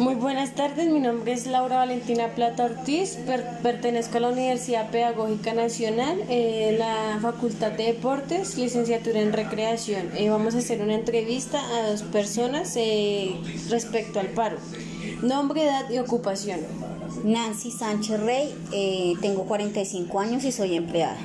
Muy 0.00 0.14
buenas 0.14 0.54
tardes, 0.54 0.88
mi 0.88 0.98
nombre 0.98 1.34
es 1.34 1.46
Laura 1.46 1.76
Valentina 1.76 2.28
Plata 2.28 2.64
Ortiz, 2.64 3.18
pertenezco 3.62 4.16
a 4.16 4.20
la 4.20 4.28
Universidad 4.30 4.90
Pedagógica 4.90 5.52
Nacional, 5.52 6.24
eh, 6.30 6.74
la 6.78 7.18
Facultad 7.20 7.72
de 7.72 7.84
Deportes, 7.84 8.56
licenciatura 8.56 9.20
en 9.20 9.34
Recreación. 9.34 10.08
Eh, 10.16 10.30
vamos 10.30 10.54
a 10.54 10.58
hacer 10.60 10.80
una 10.80 10.94
entrevista 10.94 11.60
a 11.76 11.90
dos 11.90 12.02
personas 12.04 12.74
eh, 12.76 13.36
respecto 13.68 14.20
al 14.20 14.28
paro. 14.28 14.56
Nombre, 15.20 15.64
edad 15.64 15.90
y 15.90 15.98
ocupación. 15.98 16.60
Nancy 17.22 17.70
Sánchez 17.70 18.20
Rey, 18.20 19.16
tengo 19.20 19.44
45 19.44 20.18
años 20.18 20.44
y 20.44 20.52
soy 20.52 20.76
empleada. 20.76 21.18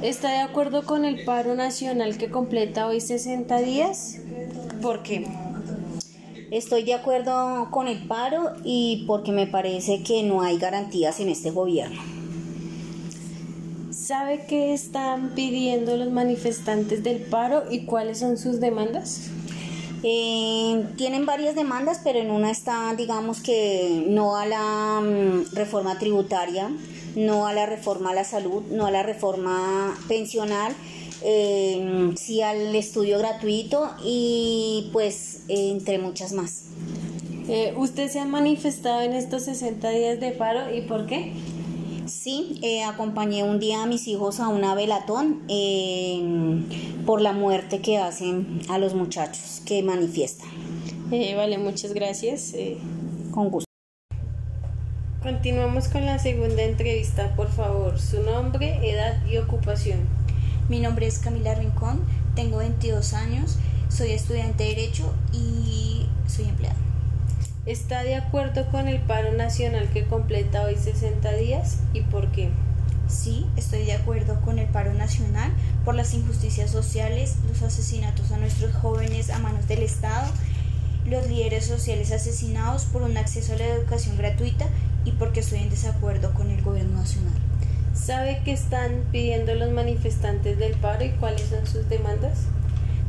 ¿Está 0.00 0.30
de 0.30 0.38
acuerdo 0.38 0.84
con 0.84 1.04
el 1.04 1.24
paro 1.24 1.56
nacional 1.56 2.18
que 2.18 2.30
completa 2.30 2.86
hoy 2.86 3.00
60 3.00 3.58
días? 3.58 4.18
¿Por 4.80 5.02
qué? 5.02 5.26
Estoy 6.50 6.82
de 6.84 6.94
acuerdo 6.94 7.68
con 7.70 7.88
el 7.88 8.06
paro 8.06 8.52
y 8.64 9.04
porque 9.06 9.32
me 9.32 9.46
parece 9.46 10.02
que 10.02 10.22
no 10.22 10.42
hay 10.42 10.58
garantías 10.58 11.20
en 11.20 11.28
este 11.28 11.50
gobierno. 11.50 12.00
¿Sabe 13.90 14.44
qué 14.46 14.74
están 14.74 15.30
pidiendo 15.34 15.96
los 15.96 16.10
manifestantes 16.10 17.02
del 17.02 17.22
paro 17.22 17.64
y 17.70 17.86
cuáles 17.86 18.18
son 18.18 18.36
sus 18.36 18.60
demandas? 18.60 19.30
Eh, 20.02 20.84
tienen 20.98 21.24
varias 21.24 21.54
demandas, 21.54 22.02
pero 22.04 22.18
en 22.18 22.30
una 22.30 22.50
está, 22.50 22.94
digamos 22.94 23.40
que 23.40 24.04
no 24.06 24.36
a 24.36 24.44
la 24.44 25.00
mm, 25.00 25.54
reforma 25.54 25.98
tributaria, 25.98 26.70
no 27.16 27.46
a 27.46 27.54
la 27.54 27.64
reforma 27.64 28.10
a 28.10 28.14
la 28.14 28.24
salud, 28.24 28.62
no 28.70 28.84
a 28.84 28.90
la 28.90 29.02
reforma 29.02 29.96
pensional, 30.06 30.74
eh, 31.22 32.12
sí 32.16 32.42
al 32.42 32.74
estudio 32.74 33.18
gratuito 33.18 33.90
y 34.04 34.90
pues 34.92 35.42
entre 35.48 35.98
muchas 35.98 36.32
más. 36.32 36.64
Eh, 37.48 37.74
¿Usted 37.76 38.08
se 38.08 38.20
ha 38.20 38.24
manifestado 38.24 39.02
en 39.02 39.12
estos 39.12 39.44
60 39.44 39.90
días 39.90 40.20
de 40.20 40.32
paro 40.32 40.74
y 40.74 40.82
por 40.82 41.06
qué? 41.06 41.32
Sí, 42.06 42.58
eh, 42.62 42.84
acompañé 42.84 43.44
un 43.44 43.58
día 43.58 43.82
a 43.82 43.86
mis 43.86 44.06
hijos 44.08 44.40
a 44.40 44.48
una 44.48 44.74
velatón 44.74 45.42
por 47.06 47.20
la 47.20 47.32
muerte 47.32 47.80
que 47.80 47.98
hacen 47.98 48.60
a 48.68 48.78
los 48.78 48.94
muchachos 48.94 49.62
que 49.64 49.82
manifiestan. 49.82 50.48
vale, 51.10 51.58
muchas 51.58 51.94
gracias. 51.94 52.54
Con 53.30 53.50
gusto. 53.50 53.64
Continuamos 55.22 55.88
con 55.88 56.04
la 56.04 56.18
segunda 56.18 56.62
entrevista, 56.62 57.34
por 57.34 57.50
favor. 57.50 57.98
Su 57.98 58.22
nombre, 58.22 58.90
edad 58.90 59.26
y 59.26 59.38
ocupación. 59.38 60.23
Mi 60.66 60.80
nombre 60.80 61.06
es 61.06 61.18
Camila 61.18 61.54
Rincón, 61.54 62.00
tengo 62.34 62.56
22 62.56 63.12
años, 63.12 63.58
soy 63.90 64.12
estudiante 64.12 64.64
de 64.64 64.70
Derecho 64.70 65.12
y 65.30 66.06
soy 66.26 66.46
empleada. 66.46 66.76
¿Está 67.66 68.02
de 68.02 68.14
acuerdo 68.14 68.70
con 68.70 68.88
el 68.88 68.98
paro 69.00 69.32
nacional 69.32 69.90
que 69.92 70.06
completa 70.06 70.62
hoy 70.62 70.76
60 70.76 71.32
días 71.34 71.80
y 71.92 72.00
por 72.00 72.32
qué? 72.32 72.48
Sí, 73.08 73.44
estoy 73.56 73.84
de 73.84 73.92
acuerdo 73.92 74.40
con 74.40 74.58
el 74.58 74.66
paro 74.66 74.94
nacional 74.94 75.52
por 75.84 75.94
las 75.96 76.14
injusticias 76.14 76.70
sociales, 76.70 77.36
los 77.46 77.60
asesinatos 77.60 78.32
a 78.32 78.38
nuestros 78.38 78.74
jóvenes 78.74 79.28
a 79.28 79.38
manos 79.40 79.68
del 79.68 79.82
Estado, 79.82 80.30
los 81.04 81.28
líderes 81.28 81.66
sociales 81.66 82.10
asesinados 82.10 82.86
por 82.86 83.02
un 83.02 83.18
acceso 83.18 83.52
a 83.52 83.56
la 83.56 83.66
educación 83.66 84.16
gratuita 84.16 84.64
y 85.04 85.12
porque 85.12 85.40
estoy 85.40 85.58
en 85.58 85.68
desacuerdo 85.68 86.32
con 86.32 86.50
el 86.50 86.62
gobierno 86.62 87.00
nacional. 87.00 87.34
¿Sabe 87.94 88.42
qué 88.44 88.52
están 88.52 89.04
pidiendo 89.12 89.54
los 89.54 89.70
manifestantes 89.70 90.58
del 90.58 90.74
paro 90.74 91.04
y 91.04 91.10
cuáles 91.10 91.48
son 91.48 91.64
sus 91.66 91.88
demandas? 91.88 92.40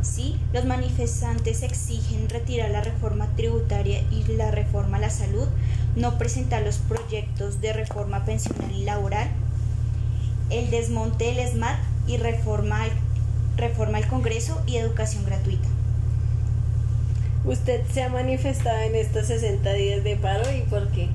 Sí, 0.03 0.39
los 0.53 0.63
manifestantes 0.65 1.63
exigen 1.63 2.29
retirar 2.29 2.69
la 2.69 2.81
reforma 2.81 3.27
tributaria 3.35 4.01
y 4.11 4.23
la 4.33 4.51
reforma 4.51 4.97
a 4.97 5.01
la 5.01 5.09
salud, 5.09 5.47
no 5.95 6.19
presentar 6.19 6.61
los 6.61 6.77
proyectos 6.77 7.59
de 7.61 7.73
reforma 7.73 8.23
pensional 8.25 8.71
y 8.71 8.83
laboral, 8.83 9.27
el 10.51 10.69
desmonte 10.69 11.33
del 11.33 11.47
SMAT 11.47 11.79
y 12.07 12.17
reforma 12.17 12.83
al, 12.83 12.91
reforma 13.57 13.97
al 13.97 14.07
Congreso 14.07 14.61
y 14.67 14.77
educación 14.77 15.25
gratuita. 15.25 15.67
¿Usted 17.43 17.81
se 17.91 18.03
ha 18.03 18.09
manifestado 18.09 18.77
en 18.81 18.95
estos 18.95 19.25
60 19.27 19.73
días 19.73 20.03
de 20.03 20.15
paro 20.15 20.43
y 20.55 20.61
por 20.61 20.89
qué? 20.91 21.09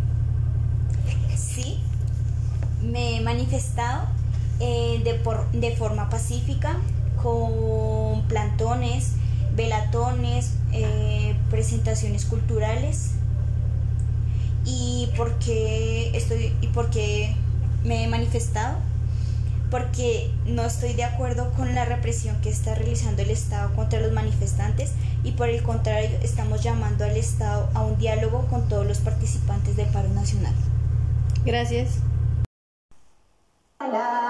Sí, 1.37 1.81
me 2.83 3.17
he 3.17 3.21
manifestado 3.21 4.07
eh, 4.61 5.01
de, 5.05 5.59
de 5.59 5.77
forma 5.77 6.09
pacífica 6.11 6.77
con 7.23 8.23
plantones, 8.29 9.13
velatones, 9.55 10.55
eh, 10.73 11.35
presentaciones 11.51 12.25
culturales 12.25 13.13
y 14.65 15.09
porque 15.17 16.11
estoy 16.15 16.55
y 16.61 16.67
porque 16.69 17.35
me 17.85 18.05
he 18.05 18.09
manifestado 18.09 18.77
porque 19.71 20.31
no 20.47 20.65
estoy 20.65 20.95
de 20.95 21.05
acuerdo 21.05 21.53
con 21.53 21.75
la 21.75 21.85
represión 21.85 22.37
que 22.41 22.51
está 22.51 22.75
realizando 22.75 23.23
el 23.23 23.31
Estado 23.31 23.73
contra 23.75 24.01
los 24.01 24.13
manifestantes 24.13 24.93
y 25.23 25.33
por 25.33 25.49
el 25.49 25.63
contrario 25.63 26.19
estamos 26.23 26.63
llamando 26.63 27.05
al 27.05 27.17
Estado 27.17 27.71
a 27.75 27.83
un 27.83 27.97
diálogo 27.99 28.47
con 28.47 28.69
todos 28.69 28.87
los 28.87 28.99
participantes 28.99 29.77
del 29.77 29.87
paro 29.89 30.09
nacional. 30.09 30.55
Gracias. 31.45 32.01
Hola, 33.91 34.30